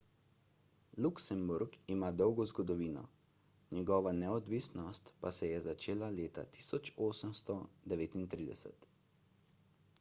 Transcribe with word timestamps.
luksemburg 1.05 1.75
ima 1.95 2.09
dolgo 2.21 2.45
zgodovino 2.51 3.03
njegova 3.79 4.13
neodvisnost 4.21 5.11
pa 5.21 5.31
se 5.41 5.49
je 5.51 5.59
začela 5.69 6.09
leta 6.21 6.47
1839 6.59 8.89